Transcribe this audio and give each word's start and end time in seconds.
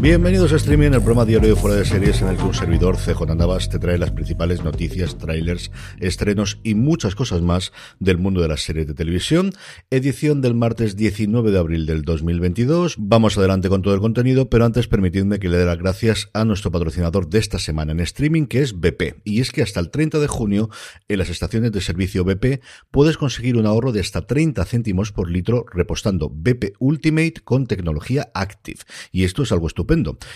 Bienvenidos 0.00 0.52
a 0.52 0.56
Streaming, 0.56 0.92
el 0.92 1.02
programa 1.02 1.24
diario 1.24 1.48
de 1.48 1.60
fuera 1.60 1.76
de 1.76 1.84
series 1.84 2.22
en 2.22 2.28
el 2.28 2.36
que 2.36 2.44
un 2.44 2.54
servidor, 2.54 2.96
CJ 2.96 3.34
Navas, 3.34 3.68
te 3.68 3.80
trae 3.80 3.98
las 3.98 4.12
principales 4.12 4.62
noticias, 4.62 5.18
trailers, 5.18 5.72
estrenos 5.98 6.60
y 6.62 6.76
muchas 6.76 7.16
cosas 7.16 7.42
más 7.42 7.72
del 7.98 8.16
mundo 8.16 8.40
de 8.40 8.46
las 8.46 8.62
series 8.62 8.86
de 8.86 8.94
televisión. 8.94 9.50
Edición 9.90 10.40
del 10.40 10.54
martes 10.54 10.94
19 10.94 11.50
de 11.50 11.58
abril 11.58 11.84
del 11.84 12.02
2022. 12.02 12.94
Vamos 12.96 13.36
adelante 13.38 13.68
con 13.68 13.82
todo 13.82 13.92
el 13.92 13.98
contenido, 13.98 14.48
pero 14.48 14.66
antes 14.66 14.86
permitidme 14.86 15.40
que 15.40 15.48
le 15.48 15.56
dé 15.56 15.64
las 15.64 15.78
gracias 15.78 16.30
a 16.32 16.44
nuestro 16.44 16.70
patrocinador 16.70 17.28
de 17.28 17.40
esta 17.40 17.58
semana 17.58 17.90
en 17.90 17.98
streaming, 17.98 18.46
que 18.46 18.62
es 18.62 18.78
BP. 18.78 19.20
Y 19.24 19.40
es 19.40 19.50
que 19.50 19.62
hasta 19.62 19.80
el 19.80 19.90
30 19.90 20.20
de 20.20 20.28
junio, 20.28 20.70
en 21.08 21.18
las 21.18 21.28
estaciones 21.28 21.72
de 21.72 21.80
servicio 21.80 22.22
BP, 22.22 22.62
puedes 22.92 23.16
conseguir 23.16 23.56
un 23.56 23.66
ahorro 23.66 23.90
de 23.90 23.98
hasta 23.98 24.24
30 24.24 24.64
céntimos 24.64 25.10
por 25.10 25.28
litro 25.28 25.66
repostando 25.72 26.30
BP 26.32 26.76
Ultimate 26.78 27.34
con 27.42 27.66
tecnología 27.66 28.30
Active. 28.32 28.78
Y 29.10 29.24
esto 29.24 29.42
es 29.42 29.50
algo 29.50 29.66
estupendo 29.66 29.87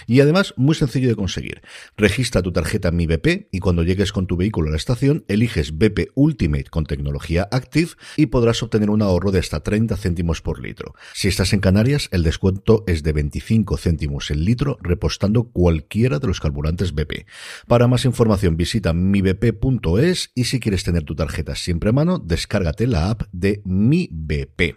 y 0.06 0.20
además, 0.20 0.55
muy 0.56 0.75
sencillo 0.75 1.08
de 1.08 1.17
conseguir. 1.17 1.62
Registra 1.97 2.42
tu 2.42 2.53
tarjeta 2.53 2.91
Mi 2.91 3.06
BP 3.06 3.48
y 3.50 3.59
cuando 3.59 3.83
llegues 3.83 4.12
con 4.12 4.27
tu 4.27 4.36
vehículo 4.36 4.69
a 4.69 4.70
la 4.72 4.77
estación, 4.77 5.25
eliges 5.28 5.77
BP 5.77 6.11
Ultimate 6.14 6.70
con 6.70 6.84
tecnología 6.84 7.48
Active 7.50 7.91
y 8.17 8.27
podrás 8.27 8.62
obtener 8.62 8.91
un 8.91 9.03
ahorro 9.03 9.31
de 9.31 9.39
hasta 9.39 9.61
30 9.61 9.97
céntimos 9.97 10.41
por 10.41 10.61
litro. 10.61 10.94
Si 11.12 11.28
estás 11.28 11.53
en 11.53 11.61
Canarias, 11.61 12.09
el 12.12 12.22
descuento 12.22 12.84
es 12.86 13.03
de 13.03 13.12
25 13.12 13.77
céntimos 13.77 14.31
el 14.31 14.44
litro 14.44 14.78
repostando 14.81 15.44
cualquiera 15.44 16.19
de 16.19 16.27
los 16.27 16.41
carburantes 16.41 16.94
BP. 16.94 17.27
Para 17.66 17.89
más 17.89 18.05
información 18.05 18.56
visita 18.56 18.92
mibp.es 18.92 20.31
y 20.34 20.44
si 20.44 20.61
quieres 20.61 20.84
tener 20.84 21.05
tu 21.05 21.14
tarjeta 21.14 21.55
siempre 21.55 21.91
a 21.91 21.92
mano, 21.92 22.19
descárgate 22.19 22.87
la 22.87 23.11
app 23.11 23.22
de 23.33 23.62
Mi 23.64 24.09
BP. 24.11 24.77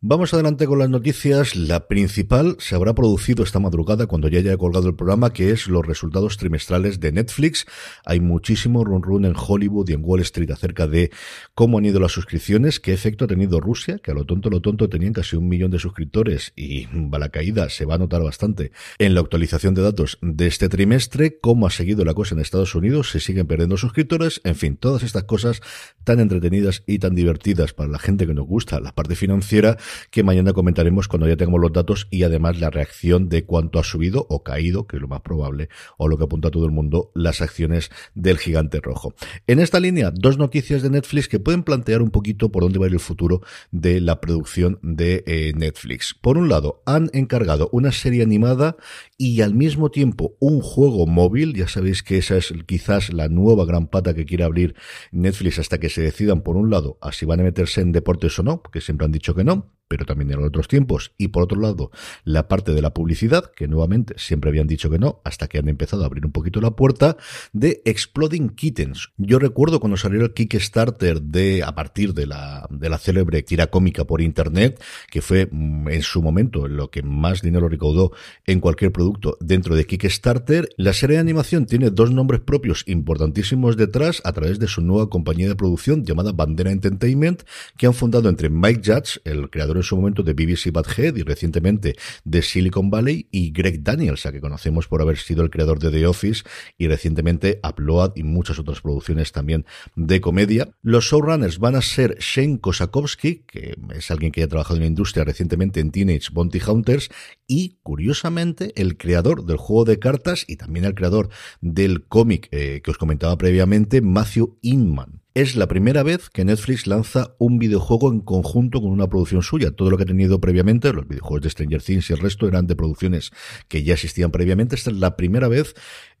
Vamos 0.00 0.32
adelante 0.32 0.68
con 0.68 0.78
las 0.78 0.88
noticias. 0.88 1.56
La 1.56 1.88
principal 1.88 2.54
se 2.60 2.76
habrá 2.76 2.94
producido 2.94 3.42
esta 3.42 3.58
madrugada 3.58 4.06
cuando 4.06 4.28
ya 4.28 4.38
haya 4.38 4.56
colgado 4.56 4.86
el 4.86 4.94
programa, 4.94 5.32
que 5.32 5.50
es 5.50 5.66
los 5.66 5.84
resultados 5.84 6.36
trimestrales 6.36 7.00
de 7.00 7.10
Netflix. 7.10 7.66
Hay 8.04 8.20
muchísimo 8.20 8.84
run 8.84 9.02
run 9.02 9.24
en 9.24 9.34
Hollywood 9.36 9.88
y 9.88 9.94
en 9.94 10.02
Wall 10.04 10.20
Street 10.20 10.52
acerca 10.52 10.86
de 10.86 11.10
cómo 11.56 11.78
han 11.78 11.84
ido 11.84 11.98
las 11.98 12.12
suscripciones, 12.12 12.78
qué 12.78 12.92
efecto 12.92 13.24
ha 13.24 13.26
tenido 13.26 13.58
Rusia, 13.58 13.98
que 13.98 14.12
a 14.12 14.14
lo 14.14 14.24
tonto, 14.24 14.50
lo 14.50 14.60
tonto 14.60 14.88
tenían 14.88 15.14
casi 15.14 15.34
un 15.34 15.48
millón 15.48 15.72
de 15.72 15.80
suscriptores 15.80 16.52
y 16.54 16.86
va 16.86 17.18
la 17.18 17.30
caída 17.30 17.68
se 17.68 17.84
va 17.84 17.96
a 17.96 17.98
notar 17.98 18.22
bastante 18.22 18.70
en 19.00 19.14
la 19.14 19.20
actualización 19.20 19.74
de 19.74 19.82
datos 19.82 20.18
de 20.22 20.46
este 20.46 20.68
trimestre, 20.68 21.40
cómo 21.40 21.66
ha 21.66 21.70
seguido 21.70 22.04
la 22.04 22.14
cosa 22.14 22.36
en 22.36 22.40
Estados 22.40 22.76
Unidos, 22.76 23.10
se 23.10 23.18
siguen 23.18 23.48
perdiendo 23.48 23.76
suscriptores, 23.76 24.42
en 24.44 24.54
fin, 24.54 24.76
todas 24.76 25.02
estas 25.02 25.24
cosas 25.24 25.60
tan 26.04 26.20
entretenidas 26.20 26.84
y 26.86 27.00
tan 27.00 27.16
divertidas 27.16 27.72
para 27.72 27.90
la 27.90 27.98
gente 27.98 28.28
que 28.28 28.34
nos 28.34 28.46
gusta 28.46 28.78
la 28.78 28.94
parte 28.94 29.16
financiera 29.16 29.76
que 30.10 30.22
mañana 30.22 30.52
comentaremos 30.52 31.08
cuando 31.08 31.28
ya 31.28 31.36
tengamos 31.36 31.60
los 31.60 31.72
datos 31.72 32.08
y 32.10 32.22
además 32.22 32.60
la 32.60 32.70
reacción 32.70 33.28
de 33.28 33.44
cuánto 33.44 33.78
ha 33.78 33.84
subido 33.84 34.26
o 34.28 34.42
caído, 34.42 34.86
que 34.86 34.96
es 34.96 35.02
lo 35.02 35.08
más 35.08 35.20
probable, 35.20 35.68
o 35.96 36.08
lo 36.08 36.18
que 36.18 36.24
apunta 36.24 36.48
a 36.48 36.50
todo 36.50 36.64
el 36.64 36.72
mundo, 36.72 37.10
las 37.14 37.40
acciones 37.40 37.90
del 38.14 38.38
gigante 38.38 38.80
rojo. 38.80 39.14
En 39.46 39.60
esta 39.60 39.80
línea, 39.80 40.10
dos 40.10 40.38
noticias 40.38 40.82
de 40.82 40.90
Netflix 40.90 41.28
que 41.28 41.40
pueden 41.40 41.62
plantear 41.62 42.02
un 42.02 42.10
poquito 42.10 42.50
por 42.50 42.62
dónde 42.62 42.78
va 42.78 42.86
a 42.86 42.88
ir 42.88 42.94
el 42.94 43.00
futuro 43.00 43.42
de 43.70 44.00
la 44.00 44.20
producción 44.20 44.78
de 44.82 45.24
eh, 45.26 45.52
Netflix. 45.56 46.14
Por 46.14 46.38
un 46.38 46.48
lado, 46.48 46.82
han 46.86 47.10
encargado 47.12 47.68
una 47.72 47.92
serie 47.92 48.22
animada 48.22 48.76
y 49.16 49.40
al 49.40 49.54
mismo 49.54 49.90
tiempo 49.90 50.36
un 50.40 50.60
juego 50.60 51.06
móvil. 51.06 51.54
Ya 51.54 51.68
sabéis 51.68 52.02
que 52.02 52.18
esa 52.18 52.36
es 52.36 52.52
quizás 52.66 53.12
la 53.12 53.28
nueva 53.28 53.64
gran 53.64 53.88
pata 53.88 54.14
que 54.14 54.24
quiere 54.24 54.44
abrir 54.44 54.74
Netflix 55.12 55.58
hasta 55.58 55.78
que 55.78 55.88
se 55.88 56.02
decidan, 56.02 56.42
por 56.42 56.56
un 56.56 56.70
lado, 56.70 56.98
a 57.00 57.12
si 57.12 57.26
van 57.26 57.40
a 57.40 57.44
meterse 57.44 57.80
en 57.80 57.92
deportes 57.92 58.38
o 58.38 58.42
no, 58.42 58.62
porque 58.62 58.80
siempre 58.80 59.04
han 59.04 59.12
dicho 59.12 59.34
que 59.34 59.44
no, 59.44 59.77
pero 59.88 60.04
también 60.04 60.30
en 60.30 60.44
otros 60.44 60.68
tiempos. 60.68 61.12
Y 61.18 61.28
por 61.28 61.42
otro 61.42 61.60
lado, 61.60 61.90
la 62.24 62.46
parte 62.46 62.72
de 62.72 62.82
la 62.82 62.94
publicidad, 62.94 63.50
que 63.56 63.66
nuevamente 63.66 64.14
siempre 64.18 64.50
habían 64.50 64.66
dicho 64.66 64.90
que 64.90 64.98
no, 64.98 65.20
hasta 65.24 65.48
que 65.48 65.58
han 65.58 65.68
empezado 65.68 66.02
a 66.02 66.06
abrir 66.06 66.26
un 66.26 66.32
poquito 66.32 66.60
la 66.60 66.72
puerta, 66.72 67.16
de 67.52 67.82
Exploding 67.84 68.50
Kittens. 68.50 69.10
Yo 69.16 69.38
recuerdo 69.38 69.80
cuando 69.80 69.96
salió 69.96 70.22
el 70.22 70.34
Kickstarter 70.34 71.22
de, 71.22 71.62
a 71.64 71.74
partir 71.74 72.14
de 72.14 72.26
la, 72.26 72.66
de 72.70 72.88
la 72.88 72.98
célebre 72.98 73.42
tira 73.42 73.68
cómica 73.68 74.04
por 74.04 74.20
internet, 74.20 74.82
que 75.10 75.22
fue 75.22 75.48
mm, 75.50 75.88
en 75.88 76.02
su 76.02 76.22
momento 76.22 76.68
lo 76.68 76.90
que 76.90 77.02
más 77.02 77.40
dinero 77.42 77.68
recaudó 77.68 78.12
en 78.46 78.60
cualquier 78.60 78.92
producto 78.92 79.36
dentro 79.40 79.74
de 79.74 79.86
Kickstarter, 79.86 80.68
la 80.76 80.92
serie 80.92 81.16
de 81.16 81.20
animación 81.20 81.66
tiene 81.66 81.90
dos 81.90 82.10
nombres 82.12 82.40
propios 82.40 82.84
importantísimos 82.86 83.76
detrás 83.76 84.20
a 84.24 84.32
través 84.32 84.58
de 84.58 84.66
su 84.66 84.82
nueva 84.82 85.08
compañía 85.08 85.48
de 85.48 85.56
producción 85.56 86.04
llamada 86.04 86.32
Bandera 86.32 86.70
Entertainment, 86.70 87.42
que 87.76 87.86
han 87.86 87.94
fundado 87.94 88.28
entre 88.28 88.50
Mike 88.50 88.82
Judge, 88.84 89.20
el 89.24 89.50
creador 89.50 89.77
en 89.78 89.84
su 89.84 89.96
momento 89.96 90.22
de 90.22 90.34
BBC 90.34 90.72
Badhead 90.72 91.16
y 91.16 91.22
recientemente 91.22 91.96
de 92.24 92.42
Silicon 92.42 92.90
Valley, 92.90 93.28
y 93.30 93.50
Greg 93.50 93.82
Daniels, 93.82 94.26
a 94.26 94.32
que 94.32 94.40
conocemos 94.40 94.88
por 94.88 95.02
haber 95.02 95.18
sido 95.18 95.42
el 95.42 95.50
creador 95.50 95.78
de 95.78 95.90
The 95.90 96.06
Office 96.06 96.44
y 96.76 96.88
recientemente 96.88 97.60
Upload 97.62 98.12
y 98.16 98.22
muchas 98.22 98.58
otras 98.58 98.80
producciones 98.80 99.32
también 99.32 99.64
de 99.96 100.20
comedia. 100.20 100.68
Los 100.82 101.06
showrunners 101.06 101.58
van 101.58 101.76
a 101.76 101.82
ser 101.82 102.16
Shane 102.18 102.60
Kosakowski, 102.60 103.44
que 103.46 103.76
es 103.94 104.10
alguien 104.10 104.32
que 104.32 104.42
ha 104.42 104.48
trabajado 104.48 104.76
en 104.76 104.82
la 104.82 104.88
industria 104.88 105.24
recientemente 105.24 105.80
en 105.80 105.90
Teenage 105.90 106.28
Bounty 106.32 106.60
Hunters, 106.66 107.08
y 107.46 107.78
curiosamente 107.82 108.72
el 108.76 108.96
creador 108.96 109.44
del 109.44 109.56
juego 109.56 109.84
de 109.84 109.98
cartas 109.98 110.44
y 110.46 110.56
también 110.56 110.84
el 110.84 110.94
creador 110.94 111.30
del 111.60 112.04
cómic 112.06 112.48
eh, 112.50 112.80
que 112.82 112.90
os 112.90 112.98
comentaba 112.98 113.36
previamente, 113.38 114.00
Matthew 114.00 114.58
Inman. 114.62 115.22
Es 115.38 115.54
la 115.54 115.68
primera 115.68 116.02
vez 116.02 116.30
que 116.30 116.44
Netflix 116.44 116.88
lanza 116.88 117.36
un 117.38 117.60
videojuego 117.60 118.10
en 118.10 118.18
conjunto 118.18 118.80
con 118.80 118.90
una 118.90 119.06
producción 119.06 119.40
suya. 119.44 119.70
Todo 119.70 119.88
lo 119.88 119.96
que 119.96 120.02
ha 120.02 120.06
tenido 120.06 120.40
previamente, 120.40 120.92
los 120.92 121.06
videojuegos 121.06 121.42
de 121.42 121.50
Stranger 121.50 121.80
Things 121.80 122.10
y 122.10 122.12
el 122.12 122.18
resto 122.18 122.48
eran 122.48 122.66
de 122.66 122.74
producciones 122.74 123.30
que 123.68 123.84
ya 123.84 123.94
existían 123.94 124.32
previamente. 124.32 124.74
Esta 124.74 124.90
es 124.90 124.96
la 124.96 125.16
primera 125.16 125.46
vez 125.46 125.76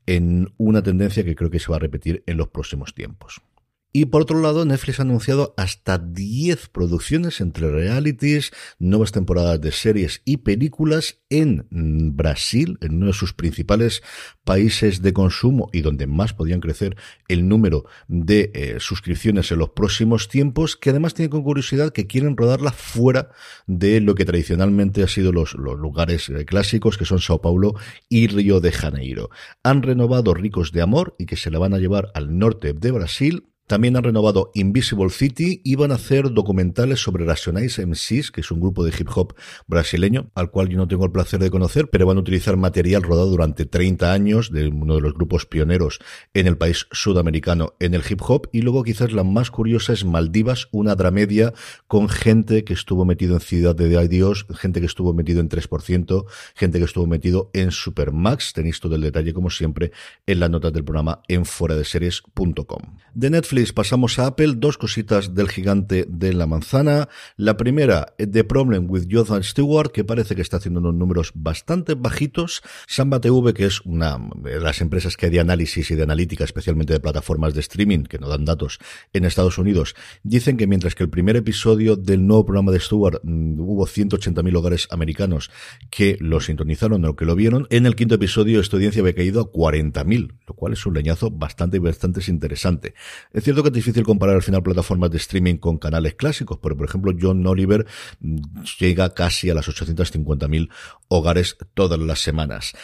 en 0.06 0.54
una 0.56 0.84
tendencia 0.84 1.24
que 1.24 1.34
creo 1.34 1.50
que 1.50 1.58
se 1.58 1.68
va 1.68 1.78
a 1.78 1.80
repetir 1.80 2.22
en 2.26 2.36
los 2.36 2.46
próximos 2.46 2.94
tiempos. 2.94 3.42
Y 3.90 4.04
por 4.06 4.22
otro 4.22 4.40
lado, 4.42 4.66
Netflix 4.66 5.00
ha 5.00 5.02
anunciado 5.02 5.54
hasta 5.56 5.96
10 5.96 6.68
producciones 6.68 7.40
entre 7.40 7.70
realities, 7.70 8.52
nuevas 8.78 9.12
temporadas 9.12 9.62
de 9.62 9.72
series 9.72 10.20
y 10.26 10.38
películas 10.38 11.20
en 11.30 11.66
Brasil, 11.70 12.76
en 12.82 12.96
uno 12.96 13.06
de 13.06 13.12
sus 13.14 13.32
principales 13.32 14.02
países 14.44 15.00
de 15.00 15.14
consumo 15.14 15.70
y 15.72 15.80
donde 15.80 16.06
más 16.06 16.34
podían 16.34 16.60
crecer 16.60 16.96
el 17.28 17.48
número 17.48 17.86
de 18.08 18.50
eh, 18.52 18.76
suscripciones 18.78 19.50
en 19.52 19.58
los 19.58 19.70
próximos 19.70 20.28
tiempos, 20.28 20.76
que 20.76 20.90
además 20.90 21.14
tiene 21.14 21.30
con 21.30 21.42
curiosidad 21.42 21.90
que 21.90 22.06
quieren 22.06 22.36
rodarla 22.36 22.72
fuera 22.72 23.30
de 23.66 24.02
lo 24.02 24.14
que 24.14 24.26
tradicionalmente 24.26 25.02
ha 25.02 25.08
sido 25.08 25.32
los, 25.32 25.54
los 25.54 25.78
lugares 25.78 26.28
eh, 26.28 26.44
clásicos, 26.44 26.98
que 26.98 27.06
son 27.06 27.20
Sao 27.20 27.40
Paulo 27.40 27.74
y 28.10 28.26
Río 28.26 28.60
de 28.60 28.70
Janeiro. 28.70 29.30
Han 29.62 29.82
renovado 29.82 30.34
Ricos 30.34 30.72
de 30.72 30.82
Amor 30.82 31.14
y 31.18 31.24
que 31.24 31.36
se 31.36 31.50
la 31.50 31.58
van 31.58 31.72
a 31.72 31.78
llevar 31.78 32.10
al 32.14 32.38
norte 32.38 32.74
de 32.74 32.90
Brasil 32.90 33.48
También 33.68 33.98
han 33.98 34.02
renovado 34.02 34.50
Invisible 34.54 35.10
City 35.10 35.60
y 35.62 35.74
van 35.74 35.92
a 35.92 35.96
hacer 35.96 36.32
documentales 36.32 37.00
sobre 37.00 37.26
Racionais 37.26 37.78
MCs, 37.78 38.30
que 38.30 38.40
es 38.40 38.50
un 38.50 38.60
grupo 38.60 38.82
de 38.82 38.94
hip 38.98 39.10
hop 39.14 39.34
brasileño, 39.66 40.30
al 40.34 40.50
cual 40.50 40.70
yo 40.70 40.78
no 40.78 40.88
tengo 40.88 41.04
el 41.04 41.12
placer 41.12 41.38
de 41.38 41.50
conocer, 41.50 41.90
pero 41.90 42.06
van 42.06 42.16
a 42.16 42.20
utilizar 42.20 42.56
material 42.56 43.02
rodado 43.02 43.28
durante 43.28 43.66
30 43.66 44.10
años 44.10 44.50
de 44.52 44.68
uno 44.68 44.94
de 44.94 45.02
los 45.02 45.12
grupos 45.12 45.44
pioneros 45.44 45.98
en 46.32 46.46
el 46.46 46.56
país 46.56 46.86
sudamericano 46.92 47.74
en 47.78 47.92
el 47.92 48.02
hip 48.08 48.22
hop. 48.26 48.48
Y 48.52 48.62
luego 48.62 48.84
quizás 48.84 49.12
la 49.12 49.22
más 49.22 49.50
curiosa 49.50 49.92
es 49.92 50.06
Maldivas, 50.06 50.68
una 50.72 50.94
dramedia 50.94 51.52
con 51.86 52.08
gente 52.08 52.64
que 52.64 52.72
estuvo 52.72 53.04
metido 53.04 53.34
en 53.34 53.40
Ciudad 53.40 53.76
de 53.76 54.08
Dios, 54.08 54.46
gente 54.54 54.80
que 54.80 54.86
estuvo 54.86 55.12
metido 55.12 55.40
en 55.40 55.50
3%, 55.50 56.24
gente 56.54 56.78
que 56.78 56.84
estuvo 56.86 57.06
metido 57.06 57.50
en 57.52 57.70
Supermax. 57.70 58.54
Tenéis 58.54 58.80
todo 58.80 58.94
el 58.94 59.02
detalle, 59.02 59.34
como 59.34 59.50
siempre, 59.50 59.92
en 60.26 60.40
las 60.40 60.48
notas 60.48 60.72
del 60.72 60.84
programa 60.84 61.20
en 61.28 61.44
series.com. 61.44 62.82
De 63.12 63.28
Netflix 63.28 63.57
pasamos 63.74 64.18
a 64.18 64.26
Apple, 64.26 64.54
dos 64.56 64.78
cositas 64.78 65.34
del 65.34 65.48
gigante 65.48 66.06
de 66.08 66.32
la 66.32 66.46
manzana. 66.46 67.08
La 67.36 67.56
primera, 67.56 68.14
The 68.16 68.44
Problem 68.44 68.88
with 68.88 69.06
Jonathan 69.08 69.42
Stewart, 69.42 69.90
que 69.90 70.04
parece 70.04 70.36
que 70.36 70.42
está 70.42 70.58
haciendo 70.58 70.80
unos 70.80 70.94
números 70.94 71.32
bastante 71.34 71.94
bajitos. 71.94 72.62
Samba 72.86 73.20
TV, 73.20 73.52
que 73.54 73.66
es 73.66 73.80
una 73.82 74.18
de 74.36 74.60
las 74.60 74.80
empresas 74.80 75.16
que 75.16 75.30
de 75.30 75.40
análisis 75.40 75.90
y 75.90 75.96
de 75.96 76.04
analítica, 76.04 76.44
especialmente 76.44 76.92
de 76.92 77.00
plataformas 77.00 77.54
de 77.54 77.60
streaming, 77.60 78.04
que 78.04 78.18
no 78.18 78.28
dan 78.28 78.44
datos 78.44 78.78
en 79.12 79.24
Estados 79.24 79.58
Unidos, 79.58 79.96
dicen 80.22 80.56
que 80.56 80.66
mientras 80.66 80.94
que 80.94 81.02
el 81.02 81.10
primer 81.10 81.34
episodio 81.34 81.96
del 81.96 82.26
nuevo 82.26 82.44
programa 82.44 82.70
de 82.70 82.78
Stewart 82.78 83.20
mm, 83.24 83.60
hubo 83.60 83.86
180.000 83.86 84.56
hogares 84.56 84.88
americanos 84.90 85.50
que 85.90 86.16
lo 86.20 86.40
sintonizaron 86.40 87.04
o 87.04 87.16
que 87.16 87.24
lo 87.24 87.34
vieron, 87.34 87.66
en 87.70 87.86
el 87.86 87.96
quinto 87.96 88.14
episodio 88.14 88.60
esta 88.60 88.76
audiencia 88.76 89.02
había 89.02 89.14
caído 89.14 89.40
a 89.40 89.50
40.000, 89.50 90.34
lo 90.46 90.54
cual 90.54 90.74
es 90.74 90.86
un 90.86 90.94
leñazo 90.94 91.30
bastante, 91.30 91.80
bastante 91.80 92.20
interesante. 92.28 92.94
Es 93.32 93.44
cierto 93.48 93.62
que 93.62 93.70
es 93.70 93.74
difícil 93.74 94.04
comparar 94.04 94.36
al 94.36 94.42
final 94.42 94.62
plataformas 94.62 95.10
de 95.10 95.16
streaming 95.16 95.56
con 95.56 95.78
canales 95.78 96.14
clásicos, 96.14 96.58
pero 96.62 96.76
por 96.76 96.86
ejemplo 96.86 97.14
John 97.18 97.46
Oliver 97.46 97.86
mm, 98.20 98.36
llega 98.78 99.14
casi 99.14 99.48
a 99.48 99.54
las 99.54 99.68
850.000 99.68 100.68
hogares 101.08 101.56
todas 101.72 101.98
las 101.98 102.20
semanas. 102.20 102.74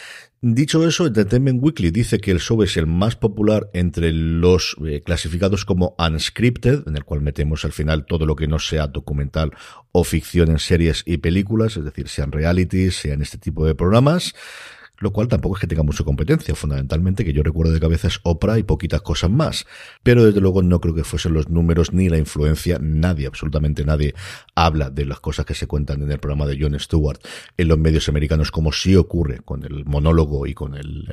Dicho 0.41 0.87
eso, 0.87 1.05
Entertainment 1.05 1.61
Weekly 1.61 1.91
dice 1.91 2.19
que 2.19 2.31
el 2.31 2.39
show 2.39 2.61
es 2.63 2.77
el 2.77 2.87
más 2.87 3.15
popular 3.15 3.69
entre 3.73 4.11
los 4.11 4.75
eh, 4.85 5.03
clasificados 5.03 5.65
como 5.65 5.95
unscripted, 5.99 6.87
en 6.87 6.97
el 6.97 7.03
cual 7.03 7.21
metemos 7.21 7.63
al 7.63 7.71
final 7.71 8.05
todo 8.05 8.25
lo 8.25 8.35
que 8.35 8.47
no 8.47 8.57
sea 8.57 8.87
documental 8.87 9.51
o 9.91 10.03
ficción 10.03 10.49
en 10.49 10.59
series 10.59 11.03
y 11.05 11.17
películas, 11.17 11.77
es 11.77 11.85
decir, 11.85 12.07
sean 12.09 12.31
realities, 12.31 12.95
sean 12.95 13.21
este 13.21 13.37
tipo 13.37 13.65
de 13.67 13.75
programas 13.75 14.33
lo 14.97 15.11
cual 15.11 15.27
tampoco 15.27 15.55
es 15.55 15.61
que 15.61 15.67
tenga 15.67 15.83
mucha 15.83 16.03
competencia, 16.03 16.55
fundamentalmente, 16.55 17.25
que 17.25 17.33
yo 17.33 17.43
recuerdo 17.43 17.73
de 17.73 17.79
cabeza 17.79 18.07
es 18.07 18.19
Oprah 18.23 18.57
y 18.57 18.63
poquitas 18.63 19.01
cosas 19.01 19.29
más. 19.29 19.65
Pero 20.03 20.25
desde 20.25 20.41
luego 20.41 20.61
no 20.61 20.79
creo 20.79 20.95
que 20.95 21.03
fuesen 21.03 21.33
los 21.33 21.49
números 21.49 21.93
ni 21.93 22.09
la 22.09 22.17
influencia, 22.17 22.79
nadie, 22.81 23.27
absolutamente 23.27 23.83
nadie, 23.83 24.13
habla 24.55 24.89
de 24.89 25.05
las 25.05 25.19
cosas 25.19 25.45
que 25.45 25.53
se 25.53 25.67
cuentan 25.67 26.01
en 26.01 26.11
el 26.11 26.19
programa 26.19 26.45
de 26.45 26.59
Jon 26.59 26.79
Stewart 26.79 27.19
en 27.57 27.67
los 27.67 27.77
medios 27.77 28.07
americanos, 28.09 28.51
como 28.51 28.71
sí 28.71 28.95
ocurre 28.95 29.39
con 29.39 29.63
el 29.63 29.85
monólogo 29.85 30.47
y 30.47 30.53
con 30.53 30.75
el, 30.75 31.07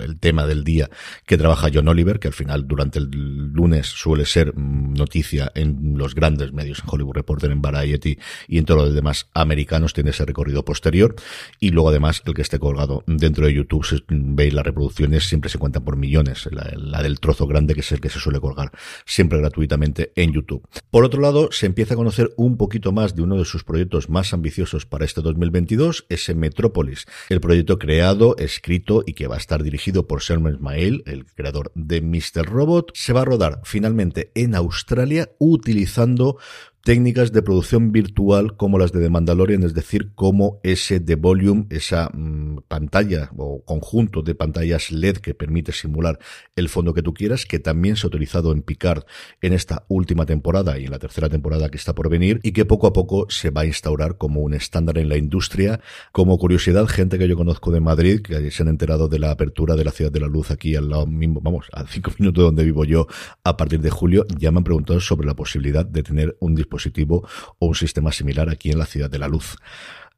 el, 0.00 0.18
tema 0.18 0.46
del 0.46 0.64
día 0.64 0.88
que 1.26 1.36
trabaja 1.36 1.68
John 1.72 1.88
Oliver, 1.88 2.18
que 2.18 2.28
al 2.28 2.34
final 2.34 2.66
durante 2.66 2.98
el 2.98 3.10
lunes 3.52 3.86
suele 3.86 4.24
ser 4.24 4.56
noticia 4.56 5.50
en 5.54 5.98
los 5.98 6.14
grandes 6.14 6.52
medios, 6.52 6.80
en 6.80 6.86
Hollywood 6.88 7.14
Reporter, 7.14 7.50
en 7.50 7.60
Variety 7.60 8.18
y 8.48 8.58
en 8.58 8.64
todos 8.64 8.84
los 8.84 8.94
demás 8.94 9.28
americanos, 9.34 9.92
tiene 9.92 10.10
ese 10.10 10.24
recorrido 10.24 10.64
posterior. 10.64 11.14
Y 11.60 11.70
luego 11.70 11.90
además 11.90 12.22
el 12.24 12.34
que 12.34 12.42
esté 12.42 12.58
colgado 12.58 13.03
dentro 13.06 13.46
de 13.46 13.54
YouTube 13.54 13.84
veis 14.08 14.52
las 14.52 14.64
reproducciones, 14.64 15.28
siempre 15.28 15.50
se 15.50 15.58
cuentan 15.58 15.84
por 15.84 15.96
millones. 15.96 16.48
La, 16.50 17.02
del 17.02 17.20
trozo 17.20 17.46
grande, 17.46 17.74
que 17.74 17.80
es 17.80 17.92
el 17.92 18.00
que 18.00 18.08
se 18.08 18.18
suele 18.18 18.40
colgar 18.40 18.72
siempre 19.04 19.38
gratuitamente 19.38 20.12
en 20.16 20.32
YouTube. 20.32 20.66
Por 20.90 21.04
otro 21.04 21.20
lado, 21.20 21.50
se 21.52 21.66
empieza 21.66 21.94
a 21.94 21.96
conocer 21.96 22.32
un 22.36 22.56
poquito 22.56 22.92
más 22.92 23.14
de 23.14 23.22
uno 23.22 23.36
de 23.36 23.44
sus 23.44 23.64
proyectos 23.64 24.08
más 24.08 24.32
ambiciosos 24.32 24.86
para 24.86 25.04
este 25.04 25.20
2022, 25.20 26.06
ese 26.08 26.34
Metrópolis, 26.34 27.06
el 27.28 27.40
proyecto 27.40 27.78
creado, 27.78 28.36
escrito 28.38 29.02
y 29.06 29.14
que 29.14 29.26
va 29.26 29.34
a 29.34 29.38
estar 29.38 29.62
dirigido 29.62 30.06
por 30.06 30.20
Sherman 30.20 30.54
Ismail, 30.54 31.02
el 31.06 31.26
creador 31.26 31.72
de 31.74 32.00
Mr. 32.00 32.46
Robot. 32.46 32.92
Se 32.94 33.12
va 33.12 33.22
a 33.22 33.24
rodar 33.24 33.60
finalmente 33.64 34.30
en 34.34 34.54
Australia 34.54 35.30
utilizando 35.38 36.38
técnicas 36.84 37.32
de 37.32 37.40
producción 37.40 37.92
virtual 37.92 38.58
como 38.58 38.78
las 38.78 38.92
de 38.92 39.00
The 39.00 39.08
Mandalorian, 39.08 39.62
es 39.62 39.72
decir, 39.72 40.12
como 40.14 40.60
ese 40.62 41.00
de 41.00 41.14
volume, 41.14 41.64
esa 41.70 42.10
mm, 42.12 42.58
pantalla 42.68 43.30
o 43.38 43.64
conjunto 43.64 44.20
de 44.20 44.34
pantallas 44.34 44.92
LED 44.92 45.16
que 45.16 45.32
permite 45.32 45.72
simular 45.72 46.18
el 46.56 46.68
fondo 46.68 46.92
que 46.92 47.00
tú 47.00 47.14
quieras, 47.14 47.46
que 47.46 47.58
también 47.58 47.96
se 47.96 48.06
ha 48.06 48.08
utilizado 48.08 48.52
en 48.52 48.60
Picard 48.60 49.04
en 49.40 49.54
esta 49.54 49.86
última 49.88 50.26
temporada 50.26 50.78
y 50.78 50.84
en 50.84 50.90
la 50.90 50.98
tercera 50.98 51.30
temporada 51.30 51.70
que 51.70 51.78
está 51.78 51.94
por 51.94 52.10
venir 52.10 52.38
y 52.42 52.52
que 52.52 52.66
poco 52.66 52.86
a 52.86 52.92
poco 52.92 53.26
se 53.30 53.48
va 53.48 53.62
a 53.62 53.66
instaurar 53.66 54.18
como 54.18 54.42
un 54.42 54.52
estándar 54.52 54.98
en 54.98 55.08
la 55.08 55.16
industria. 55.16 55.80
Como 56.12 56.36
curiosidad, 56.36 56.86
gente 56.86 57.18
que 57.18 57.26
yo 57.26 57.36
conozco 57.36 57.70
de 57.70 57.80
Madrid, 57.80 58.20
que 58.20 58.50
se 58.50 58.62
han 58.62 58.68
enterado 58.68 59.08
de 59.08 59.18
la 59.18 59.30
apertura 59.30 59.74
de 59.74 59.84
la 59.84 59.90
Ciudad 59.90 60.12
de 60.12 60.20
la 60.20 60.26
Luz 60.26 60.50
aquí 60.50 60.76
al 60.76 60.90
lado 60.90 61.06
mismo, 61.06 61.40
vamos, 61.40 61.66
a 61.72 61.86
cinco 61.86 62.10
minutos 62.18 62.42
de 62.42 62.44
donde 62.44 62.64
vivo 62.64 62.84
yo 62.84 63.06
a 63.42 63.56
partir 63.56 63.80
de 63.80 63.88
julio, 63.88 64.26
ya 64.38 64.52
me 64.52 64.58
han 64.58 64.64
preguntado 64.64 65.00
sobre 65.00 65.26
la 65.26 65.34
posibilidad 65.34 65.86
de 65.86 66.02
tener 66.02 66.36
un 66.40 66.54
dispositivo 66.54 66.73
dispositivo 66.74 67.26
o 67.58 67.66
un 67.66 67.74
sistema 67.74 68.12
similar 68.12 68.50
aquí 68.50 68.70
en 68.70 68.78
la 68.78 68.86
Ciudad 68.86 69.10
de 69.10 69.18
la 69.18 69.28
Luz. 69.28 69.56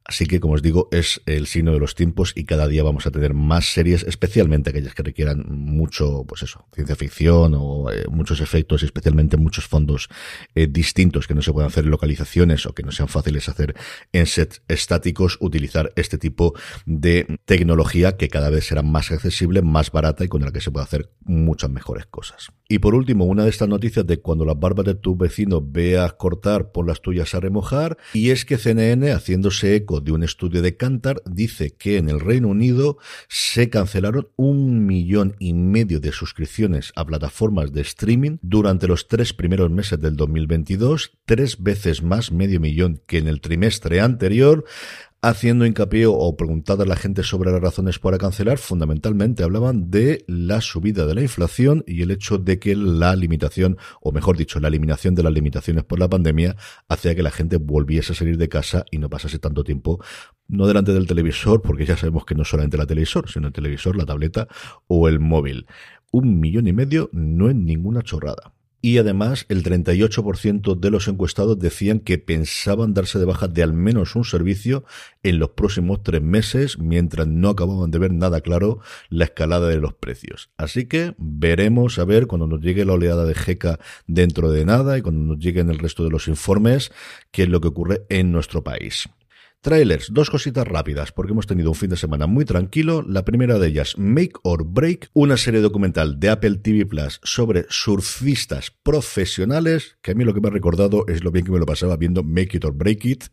Así 0.07 0.25
que, 0.25 0.39
como 0.39 0.53
os 0.53 0.61
digo, 0.61 0.87
es 0.93 1.21
el 1.25 1.47
signo 1.47 1.73
de 1.73 1.79
los 1.79 1.93
tiempos 1.93 2.31
y 2.33 2.45
cada 2.45 2.69
día 2.69 2.81
vamos 2.81 3.05
a 3.05 3.11
tener 3.11 3.33
más 3.33 3.73
series, 3.73 4.03
especialmente 4.03 4.69
aquellas 4.69 4.95
que 4.95 5.03
requieran 5.03 5.43
mucho, 5.49 6.23
pues 6.25 6.43
eso, 6.43 6.65
ciencia 6.73 6.95
ficción 6.95 7.53
o 7.57 7.91
eh, 7.91 8.05
muchos 8.09 8.39
efectos 8.39 8.83
especialmente 8.83 9.35
muchos 9.35 9.67
fondos 9.67 10.07
eh, 10.55 10.67
distintos 10.67 11.27
que 11.27 11.33
no 11.33 11.41
se 11.41 11.51
puedan 11.51 11.67
hacer 11.67 11.83
en 11.83 11.91
localizaciones 11.91 12.65
o 12.65 12.73
que 12.73 12.83
no 12.83 12.93
sean 12.93 13.09
fáciles 13.09 13.49
hacer 13.49 13.75
en 14.13 14.27
sets 14.27 14.61
estáticos, 14.69 15.37
utilizar 15.41 15.91
este 15.97 16.17
tipo 16.17 16.53
de 16.85 17.39
tecnología 17.43 18.15
que 18.15 18.29
cada 18.29 18.49
vez 18.49 18.65
será 18.65 18.83
más 18.83 19.11
accesible, 19.11 19.61
más 19.61 19.91
barata 19.91 20.23
y 20.23 20.29
con 20.29 20.41
la 20.41 20.53
que 20.53 20.61
se 20.61 20.71
puede 20.71 20.85
hacer 20.85 21.11
muchas 21.25 21.69
mejores 21.69 22.05
cosas. 22.05 22.53
Y 22.69 22.79
por 22.79 22.95
último, 22.95 23.25
una 23.25 23.43
de 23.43 23.49
estas 23.49 23.69
noticias 23.69 24.05
de 24.05 24.17
cuando 24.17 24.43
las 24.43 24.59
barbas 24.59 24.85
de 24.85 24.95
tu 24.95 25.15
vecino 25.15 25.61
veas 25.61 26.13
cortar, 26.13 26.71
por 26.71 26.85
las 26.85 27.01
tuyas 27.01 27.33
a 27.33 27.39
remojar, 27.39 27.97
y 28.13 28.31
es 28.31 28.43
que 28.43 28.57
CNN, 28.57 29.11
haciéndose 29.11 29.75
eco 29.75 30.01
de 30.01 30.11
un 30.11 30.23
estudio 30.23 30.61
de 30.61 30.75
Cantar 30.75 31.21
dice 31.25 31.75
que 31.75 31.97
en 31.97 32.09
el 32.09 32.19
Reino 32.19 32.49
Unido 32.49 32.97
se 33.29 33.69
cancelaron 33.69 34.29
un 34.35 34.85
millón 34.85 35.35
y 35.39 35.53
medio 35.53 35.99
de 35.99 36.11
suscripciones 36.11 36.91
a 36.95 37.05
plataformas 37.05 37.71
de 37.71 37.81
streaming 37.81 38.37
durante 38.41 38.87
los 38.87 39.07
tres 39.07 39.33
primeros 39.33 39.71
meses 39.71 39.99
del 40.01 40.17
2022, 40.17 41.19
tres 41.25 41.63
veces 41.63 42.03
más 42.03 42.31
medio 42.31 42.59
millón 42.59 43.01
que 43.07 43.17
en 43.17 43.27
el 43.27 43.39
trimestre 43.39 44.01
anterior 44.01 44.65
haciendo 45.21 45.65
hincapié 45.65 46.05
o 46.07 46.35
preguntando 46.37 46.83
a 46.83 46.87
la 46.87 46.95
gente 46.95 47.23
sobre 47.23 47.51
las 47.51 47.61
razones 47.61 47.99
para 47.99 48.17
cancelar, 48.17 48.57
fundamentalmente 48.57 49.43
hablaban 49.43 49.89
de 49.89 50.23
la 50.27 50.61
subida 50.61 51.05
de 51.05 51.15
la 51.15 51.21
inflación 51.21 51.83
y 51.87 52.01
el 52.01 52.11
hecho 52.11 52.37
de 52.37 52.59
que 52.59 52.75
la 52.75 53.15
limitación, 53.15 53.77
o 54.01 54.11
mejor 54.11 54.37
dicho, 54.37 54.59
la 54.59 54.67
eliminación 54.67 55.15
de 55.15 55.23
las 55.23 55.33
limitaciones 55.33 55.83
por 55.83 55.99
la 55.99 56.09
pandemia, 56.09 56.55
hacía 56.87 57.15
que 57.15 57.23
la 57.23 57.31
gente 57.31 57.57
volviese 57.57 58.13
a 58.13 58.15
salir 58.15 58.37
de 58.37 58.49
casa 58.49 58.85
y 58.91 58.99
no 58.99 59.09
pasase 59.09 59.39
tanto 59.39 59.63
tiempo 59.63 59.99
no 60.47 60.65
delante 60.65 60.93
del 60.93 61.07
televisor, 61.07 61.61
porque 61.61 61.85
ya 61.85 61.97
sabemos 61.97 62.25
que 62.25 62.35
no 62.35 62.45
solamente 62.45 62.77
la 62.77 62.85
televisor, 62.85 63.29
sino 63.29 63.47
el 63.47 63.53
televisor, 63.53 63.97
la 63.97 64.05
tableta 64.05 64.47
o 64.87 65.09
el 65.09 65.19
móvil. 65.19 65.67
Un 66.11 66.39
millón 66.39 66.67
y 66.67 66.73
medio 66.73 67.09
no 67.11 67.49
es 67.49 67.55
ninguna 67.55 68.01
chorrada 68.01 68.53
y 68.81 68.97
además 68.97 69.45
el 69.49 69.63
38% 69.63 70.79
de 70.79 70.91
los 70.91 71.07
encuestados 71.07 71.59
decían 71.59 71.99
que 71.99 72.17
pensaban 72.17 72.93
darse 72.93 73.19
de 73.19 73.25
baja 73.25 73.47
de 73.47 73.63
al 73.63 73.73
menos 73.73 74.15
un 74.15 74.23
servicio 74.23 74.83
en 75.23 75.39
los 75.39 75.51
próximos 75.51 76.03
tres 76.03 76.21
meses 76.21 76.77
mientras 76.79 77.27
no 77.27 77.49
acababan 77.49 77.91
de 77.91 77.99
ver 77.99 78.13
nada 78.13 78.41
claro 78.41 78.79
la 79.09 79.25
escalada 79.25 79.67
de 79.67 79.77
los 79.77 79.93
precios. 79.93 80.49
Así 80.57 80.85
que 80.85 81.15
veremos 81.17 81.99
a 81.99 82.05
ver 82.05 82.27
cuando 82.27 82.47
nos 82.47 82.61
llegue 82.61 82.85
la 82.85 82.93
oleada 82.93 83.25
de 83.25 83.35
GECA 83.35 83.79
dentro 84.05 84.51
de 84.51 84.65
nada 84.65 84.97
y 84.97 85.01
cuando 85.01 85.21
nos 85.21 85.43
lleguen 85.43 85.69
el 85.69 85.79
resto 85.79 86.03
de 86.03 86.11
los 86.11 86.27
informes 86.27 86.91
qué 87.31 87.43
es 87.43 87.49
lo 87.49 87.61
que 87.61 87.69
ocurre 87.69 88.05
en 88.09 88.31
nuestro 88.31 88.63
país. 88.63 89.09
Trailers, 89.61 90.13
dos 90.13 90.29
cositas 90.29 90.67
rápidas, 90.67 91.11
porque 91.11 91.31
hemos 91.31 91.47
tenido 91.47 91.69
un 91.69 91.75
fin 91.75 91.89
de 91.89 91.97
semana 91.97 92.27
muy 92.27 92.45
tranquilo. 92.45 93.01
La 93.01 93.25
primera 93.25 93.57
de 93.57 93.67
ellas, 93.67 93.95
Make 93.97 94.33
or 94.43 94.63
Break, 94.65 95.09
una 95.13 95.35
serie 95.35 95.61
documental 95.61 96.19
de 96.19 96.29
Apple 96.29 96.57
TV 96.57 96.85
Plus 96.85 97.19
sobre 97.23 97.65
surfistas 97.69 98.71
profesionales, 98.83 99.97
que 100.01 100.11
a 100.11 100.15
mí 100.15 100.23
lo 100.23 100.33
que 100.33 100.41
me 100.41 100.47
ha 100.47 100.51
recordado 100.51 101.05
es 101.07 101.23
lo 101.23 101.31
bien 101.31 101.45
que 101.45 101.51
me 101.51 101.59
lo 101.59 101.65
pasaba 101.65 101.97
viendo 101.97 102.23
Make 102.23 102.57
It 102.57 102.65
or 102.65 102.73
Break 102.73 103.05
It. 103.05 103.23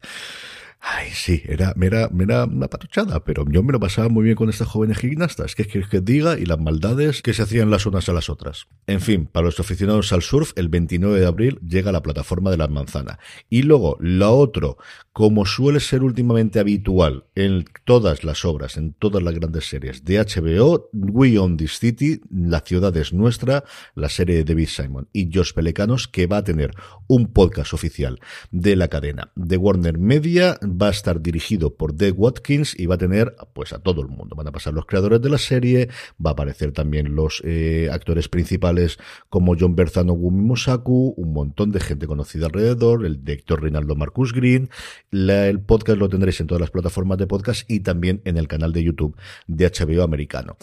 Ay, 0.86 1.08
sí, 1.14 1.42
era, 1.46 1.74
era, 1.80 2.10
era 2.20 2.44
una 2.44 2.68
patuchada, 2.68 3.24
pero 3.24 3.46
yo 3.48 3.62
me 3.62 3.72
lo 3.72 3.80
pasaba 3.80 4.10
muy 4.10 4.22
bien 4.22 4.36
con 4.36 4.50
estas 4.50 4.68
jóvenes 4.68 4.98
gimnastas, 4.98 5.54
que 5.54 5.62
es 5.62 5.88
que, 5.88 6.00
diga 6.02 6.38
y 6.38 6.44
las 6.44 6.58
maldades 6.58 7.22
que 7.22 7.32
se 7.32 7.42
hacían 7.42 7.70
las 7.70 7.86
unas 7.86 8.10
a 8.10 8.12
las 8.12 8.28
otras. 8.28 8.66
En 8.86 9.00
fin, 9.00 9.24
para 9.24 9.46
los 9.46 9.58
aficionados 9.58 10.12
al 10.12 10.20
surf, 10.20 10.52
el 10.56 10.68
29 10.68 11.18
de 11.20 11.26
abril 11.26 11.58
llega 11.66 11.90
la 11.90 12.02
plataforma 12.02 12.50
de 12.50 12.58
la 12.58 12.68
manzana. 12.68 13.18
Y 13.48 13.62
luego, 13.62 13.96
lo 13.98 14.36
otro, 14.36 14.76
como 15.14 15.46
suele 15.46 15.80
ser 15.80 16.02
últimamente 16.02 16.60
habitual 16.60 17.24
en 17.34 17.64
todas 17.84 18.22
las 18.22 18.44
obras, 18.44 18.76
en 18.76 18.92
todas 18.92 19.22
las 19.22 19.32
grandes 19.32 19.66
series 19.66 20.04
de 20.04 20.18
HBO, 20.18 20.90
We 20.92 21.38
Own 21.38 21.56
This 21.56 21.78
City, 21.78 22.20
La 22.30 22.60
ciudad 22.60 22.94
es 22.98 23.14
nuestra, 23.14 23.64
la 23.94 24.10
serie 24.10 24.36
de 24.36 24.44
David 24.44 24.68
Simon 24.68 25.08
y 25.14 25.30
Josh 25.32 25.54
Pelecanos, 25.54 26.08
que 26.08 26.26
va 26.26 26.38
a 26.38 26.44
tener 26.44 26.74
un 27.06 27.32
podcast 27.32 27.72
oficial 27.72 28.20
de 28.50 28.76
la 28.76 28.88
cadena 28.88 29.32
de 29.34 29.56
Warner 29.56 29.98
Media 29.98 30.58
va 30.80 30.88
a 30.88 30.90
estar 30.90 31.20
dirigido 31.20 31.74
por 31.74 31.96
Dave 31.96 32.12
Watkins 32.12 32.78
y 32.78 32.86
va 32.86 32.96
a 32.96 32.98
tener 32.98 33.34
pues 33.52 33.72
a 33.72 33.78
todo 33.78 34.02
el 34.02 34.08
mundo. 34.08 34.36
Van 34.36 34.48
a 34.48 34.52
pasar 34.52 34.74
los 34.74 34.86
creadores 34.86 35.20
de 35.20 35.28
la 35.28 35.38
serie, 35.38 35.88
va 36.24 36.30
a 36.30 36.32
aparecer 36.32 36.72
también 36.72 37.14
los 37.14 37.42
eh, 37.44 37.88
actores 37.92 38.28
principales 38.28 38.98
como 39.28 39.54
John 39.58 39.74
Berzano 39.76 40.12
Gumi 40.12 40.42
Mosaku, 40.42 41.14
un 41.16 41.32
montón 41.32 41.70
de 41.72 41.80
gente 41.80 42.06
conocida 42.06 42.46
alrededor, 42.46 43.04
el 43.04 43.24
director 43.24 43.62
Reinaldo 43.62 43.94
Marcus 43.94 44.32
Green. 44.32 44.70
el 45.10 45.60
podcast 45.60 45.98
lo 45.98 46.08
tendréis 46.08 46.40
en 46.40 46.46
todas 46.46 46.60
las 46.60 46.70
plataformas 46.70 47.18
de 47.18 47.26
podcast 47.26 47.70
y 47.70 47.80
también 47.80 48.20
en 48.24 48.36
el 48.36 48.48
canal 48.48 48.72
de 48.72 48.82
YouTube 48.82 49.16
de 49.46 49.66
HBO 49.66 50.02
americano. 50.02 50.56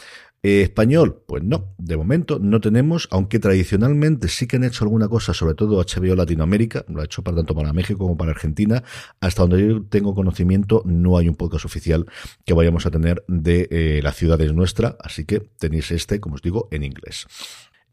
Español, 0.44 1.22
pues 1.28 1.44
no, 1.44 1.76
de 1.78 1.96
momento 1.96 2.40
no 2.40 2.60
tenemos, 2.62 3.08
aunque 3.12 3.38
tradicionalmente 3.38 4.28
sí 4.28 4.48
que 4.48 4.56
han 4.56 4.64
hecho 4.64 4.84
alguna 4.84 5.08
cosa, 5.08 5.36
sobre 5.36 5.54
todo 5.54 5.80
HBO 5.80 6.16
Latinoamérica, 6.16 6.84
lo 6.88 7.02
ha 7.02 7.06
hecho 7.06 7.24
para 7.24 7.38
tanto 7.38 7.54
para 7.54 7.74
México 7.74 8.00
como 8.00 8.18
para 8.18 8.32
Argentina, 8.32 8.84
hasta 9.20 9.44
donde 9.44 9.68
yo 9.68 9.84
tengo 9.84 10.16
conocimiento 10.16 10.82
no 10.84 11.18
hay 11.18 11.30
un 11.30 11.36
podcast 11.36 11.66
oficial 11.66 12.08
que 12.44 12.56
vayamos 12.56 12.88
a 12.88 12.92
tener 12.92 13.24
de 13.28 13.68
eh, 13.70 14.00
La 14.02 14.14
ciudad 14.14 14.42
es 14.42 14.52
nuestra, 14.54 14.98
así 15.00 15.26
que 15.26 15.42
tenéis 15.60 15.92
este, 15.92 16.20
como 16.20 16.36
os 16.36 16.42
digo, 16.42 16.68
en 16.72 16.84
inglés. 16.84 17.28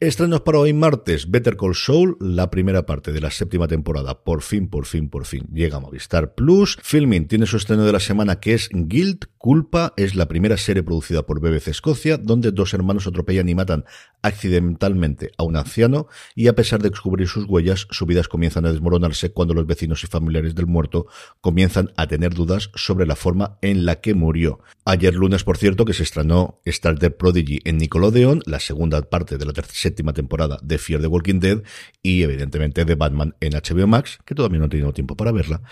Estrenos 0.00 0.42
para 0.42 0.60
hoy 0.60 0.72
martes, 0.72 1.28
Better 1.28 1.56
Call 1.56 1.74
Saul, 1.74 2.16
la 2.20 2.50
primera 2.50 2.86
parte 2.86 3.10
de 3.10 3.20
la 3.20 3.32
séptima 3.32 3.66
temporada, 3.66 4.22
por 4.22 4.42
fin, 4.42 4.68
por 4.68 4.86
fin, 4.86 5.10
por 5.10 5.26
fin, 5.26 5.48
llega 5.52 5.78
a 5.78 5.80
Movistar 5.80 6.36
Plus. 6.36 6.78
Filming 6.80 7.26
tiene 7.26 7.46
su 7.46 7.56
estreno 7.56 7.84
de 7.84 7.90
la 7.90 7.98
semana 7.98 8.38
que 8.38 8.54
es 8.54 8.68
Guild, 8.72 9.24
Culpa, 9.38 9.94
es 9.96 10.16
la 10.16 10.26
primera 10.26 10.56
serie 10.56 10.82
producida 10.82 11.22
por 11.22 11.40
BBC 11.40 11.68
Escocia, 11.68 12.16
donde 12.16 12.50
dos 12.50 12.74
hermanos 12.74 13.06
atropellan 13.06 13.48
y 13.48 13.54
matan 13.54 13.84
accidentalmente 14.20 15.30
a 15.38 15.44
un 15.44 15.56
anciano, 15.56 16.08
y 16.34 16.48
a 16.48 16.54
pesar 16.54 16.82
de 16.82 16.90
descubrir 16.90 17.28
sus 17.28 17.44
huellas, 17.44 17.86
sus 17.90 18.06
vidas 18.06 18.26
comienzan 18.26 18.66
a 18.66 18.72
desmoronarse 18.72 19.30
cuando 19.30 19.54
los 19.54 19.64
vecinos 19.64 20.02
y 20.02 20.08
familiares 20.08 20.56
del 20.56 20.66
muerto 20.66 21.06
comienzan 21.40 21.92
a 21.96 22.08
tener 22.08 22.34
dudas 22.34 22.70
sobre 22.74 23.06
la 23.06 23.14
forma 23.14 23.58
en 23.62 23.86
la 23.86 24.00
que 24.00 24.14
murió. 24.14 24.60
Ayer 24.84 25.14
lunes, 25.14 25.44
por 25.44 25.56
cierto, 25.56 25.84
que 25.84 25.94
se 25.94 26.02
estrenó 26.02 26.60
Star 26.64 26.98
Trek 26.98 27.16
Prodigy 27.16 27.60
en 27.64 27.78
Nickelodeon, 27.78 28.42
la 28.44 28.58
segunda 28.58 29.00
parte 29.02 29.38
de 29.38 29.46
la 29.46 29.52
séptima 29.68 30.12
temporada 30.12 30.58
de 30.62 30.78
Fear 30.78 31.00
the 31.00 31.06
Walking 31.06 31.38
Dead 31.38 31.62
y 32.02 32.22
evidentemente 32.22 32.84
de 32.84 32.94
Batman 32.96 33.36
en 33.40 33.52
HBO 33.52 33.86
Max, 33.86 34.18
que 34.24 34.34
todavía 34.34 34.58
no 34.58 34.66
he 34.66 34.68
tenido 34.68 34.92
tiempo 34.92 35.16
para 35.16 35.30
verla. 35.30 35.62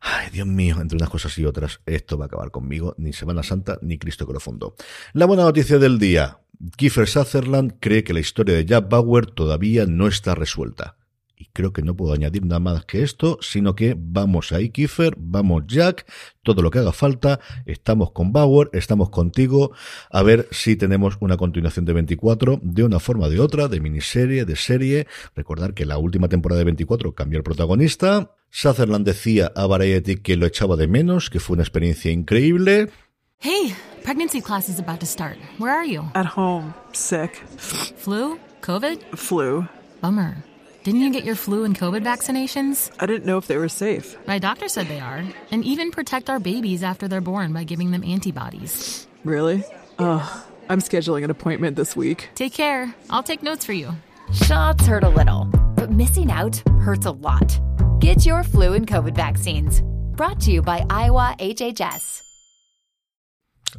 Ay, 0.00 0.30
Dios 0.30 0.46
mío, 0.46 0.76
entre 0.80 0.96
unas 0.96 1.10
cosas 1.10 1.36
y 1.38 1.44
otras, 1.44 1.80
esto 1.86 2.18
va 2.18 2.24
a 2.24 2.26
acabar 2.26 2.50
conmigo, 2.50 2.94
ni 2.98 3.12
Semana 3.12 3.42
Santa, 3.42 3.78
ni 3.82 3.98
Cristo 3.98 4.26
que. 4.26 4.76
La 5.12 5.26
buena 5.26 5.42
noticia 5.42 5.78
del 5.78 5.98
día. 5.98 6.38
Kiefer 6.76 7.08
Sutherland 7.08 7.74
cree 7.80 8.04
que 8.04 8.12
la 8.12 8.20
historia 8.20 8.54
de 8.54 8.64
Jack 8.64 8.88
Bauer 8.88 9.26
todavía 9.26 9.86
no 9.86 10.08
está 10.08 10.34
resuelta. 10.34 10.97
Y 11.38 11.50
creo 11.52 11.72
que 11.72 11.82
no 11.82 11.94
puedo 11.94 12.12
añadir 12.12 12.44
nada 12.44 12.58
más 12.58 12.84
que 12.84 13.02
esto, 13.04 13.38
sino 13.40 13.76
que 13.76 13.94
vamos 13.96 14.50
ahí, 14.50 14.70
Kiefer, 14.70 15.14
vamos 15.16 15.62
Jack, 15.68 16.04
todo 16.42 16.62
lo 16.62 16.70
que 16.72 16.80
haga 16.80 16.92
falta, 16.92 17.38
estamos 17.64 18.10
con 18.10 18.32
Bauer, 18.32 18.70
estamos 18.72 19.10
contigo, 19.10 19.70
a 20.10 20.24
ver 20.24 20.48
si 20.50 20.74
tenemos 20.74 21.16
una 21.20 21.36
continuación 21.36 21.84
de 21.84 21.92
24 21.92 22.58
de 22.60 22.82
una 22.82 22.98
forma 22.98 23.26
o 23.26 23.30
de 23.30 23.38
otra, 23.38 23.68
de 23.68 23.80
miniserie, 23.80 24.44
de 24.44 24.56
serie. 24.56 25.06
Recordar 25.36 25.74
que 25.74 25.86
la 25.86 25.98
última 25.98 26.28
temporada 26.28 26.58
de 26.58 26.64
24 26.64 27.14
cambió 27.14 27.38
el 27.38 27.44
protagonista. 27.44 28.34
Sutherland 28.50 29.06
decía 29.06 29.52
a 29.54 29.66
Variety 29.66 30.16
que 30.16 30.36
lo 30.36 30.46
echaba 30.46 30.74
de 30.74 30.88
menos, 30.88 31.30
que 31.30 31.38
fue 31.38 31.54
una 31.54 31.62
experiencia 31.62 32.10
increíble. 32.10 32.90
Hey, 33.38 33.76
pregnancy 34.02 34.40
class 34.40 34.68
is 34.68 34.80
about 34.80 34.98
to 34.98 35.06
start. 35.06 35.38
Where 35.60 35.72
are 35.72 35.86
you? 35.86 36.02
At 36.14 36.26
home, 36.36 36.74
sick. 36.92 37.36
Flu? 37.56 38.38
COVID? 38.62 38.98
Flu. 39.14 39.68
Bummer. 40.00 40.47
Didn't 40.88 41.02
you 41.02 41.12
get 41.12 41.26
your 41.26 41.34
flu 41.34 41.64
and 41.64 41.78
COVID 41.78 42.02
vaccinations? 42.02 42.90
I 42.98 43.04
didn't 43.04 43.26
know 43.26 43.36
if 43.36 43.46
they 43.46 43.58
were 43.58 43.68
safe. 43.68 44.16
My 44.26 44.38
doctor 44.38 44.68
said 44.68 44.86
they 44.88 45.00
are, 45.00 45.22
and 45.50 45.62
even 45.62 45.90
protect 45.90 46.30
our 46.30 46.40
babies 46.40 46.82
after 46.82 47.06
they're 47.06 47.20
born 47.20 47.52
by 47.52 47.64
giving 47.64 47.90
them 47.90 48.02
antibodies. 48.02 49.06
Really? 49.22 49.64
Ugh. 49.98 50.44
I'm 50.70 50.80
scheduling 50.80 51.24
an 51.24 51.30
appointment 51.30 51.76
this 51.76 51.94
week. 51.94 52.30
Take 52.34 52.54
care. 52.54 52.94
I'll 53.10 53.22
take 53.22 53.42
notes 53.42 53.66
for 53.66 53.74
you. 53.74 53.92
Shots 54.32 54.86
hurt 54.86 55.04
a 55.04 55.10
little, 55.10 55.44
but 55.76 55.90
missing 55.90 56.30
out 56.30 56.62
hurts 56.80 57.04
a 57.04 57.10
lot. 57.10 57.60
Get 58.00 58.24
your 58.24 58.42
flu 58.42 58.72
and 58.72 58.86
COVID 58.86 59.14
vaccines. 59.14 59.82
Brought 60.16 60.40
to 60.40 60.50
you 60.50 60.62
by 60.62 60.86
Iowa 60.88 61.36
HHS. 61.38 62.22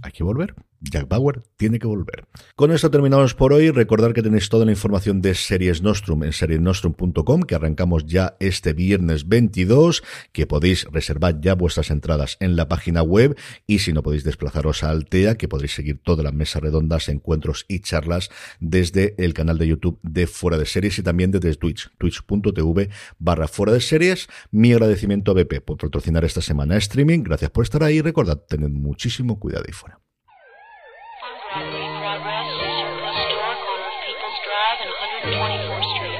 Hay 0.04 0.12
que 0.12 0.24
volver. 0.24 0.52
Jack 0.82 1.08
Bauer 1.08 1.44
tiene 1.58 1.80
que 1.80 1.88
volver. 1.88 2.26
Con 2.56 2.72
esto 2.72 2.90
terminamos 2.90 3.36
por 3.36 3.54
hoy. 3.54 3.72
Recordar 3.72 4.14
que 4.14 4.22
tenéis 4.22 4.50
toda 4.50 4.66
la 4.66 4.72
información 4.72 5.22
de 5.22 5.36
Series 5.36 5.82
Nostrum 5.82 6.24
en 6.24 6.34
seriesnostrum.com, 6.34 7.42
que 7.42 7.56
arrancamos 7.56 8.06
ya 8.06 8.36
este 8.40 8.74
viernes 8.74 9.28
22, 9.28 10.04
que 10.32 10.48
podéis 10.48 10.86
reservar 10.92 11.42
ya 11.42 11.56
vuestras 11.56 11.92
entradas 11.92 12.38
en 12.40 12.56
la 12.56 12.68
página 12.68 13.02
web 13.02 13.38
y 13.68 13.80
si 13.80 13.94
no 13.94 14.04
podéis 14.04 14.24
desplazaros 14.24 14.84
a 14.84 14.90
Altea, 14.90 15.36
que 15.36 15.48
podéis 15.48 15.74
seguir 15.74 16.00
todas 16.02 16.24
las 16.24 16.34
mesas 16.34 16.62
redondas, 16.62 17.10
encuentros 17.10 17.66
y 17.68 17.80
charlas 17.80 18.30
desde 18.60 19.16
el 19.18 19.34
canal 19.34 19.58
de 19.58 19.68
YouTube 19.68 20.00
de 20.04 20.28
Fuera 20.28 20.58
de 20.58 20.66
Series 20.66 21.00
y 21.00 21.04
también 21.04 21.32
desde 21.32 21.56
Twitch, 21.56 21.90
twitch.tv 21.98 22.90
barra 23.18 23.48
Fuera 23.48 23.74
de 23.74 23.82
Series. 23.82 24.28
Mi 24.52 24.74
agradecimiento 24.74 25.32
a 25.32 25.34
BP 25.36 25.62
por 25.66 25.78
patrocinar 25.78 26.26
esta 26.26 26.42
semana 26.42 26.78
streaming. 26.78 27.24
Gracias 27.24 27.52
por 27.52 27.64
estar 27.64 27.84
ahí. 27.84 28.02
Recordad, 28.02 28.40
tened 28.48 28.70
muchísimo 28.70 29.40
cuidado 29.40 29.66
ahí 29.68 29.74
fuera. 29.74 30.00
Progress 31.50 32.46
is 32.46 32.78
your 32.78 32.94
restaurant 33.02 33.58
on 33.58 33.80
People's 34.06 34.38
Drive 34.46 34.78
and 34.86 34.94
124th 35.34 35.98
Street. 35.98 36.19